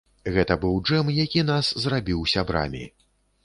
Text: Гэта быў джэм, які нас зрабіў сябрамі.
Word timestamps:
Гэта 0.37 0.55
быў 0.63 0.79
джэм, 0.87 1.11
які 1.19 1.45
нас 1.51 1.71
зрабіў 1.87 2.27
сябрамі. 2.35 2.85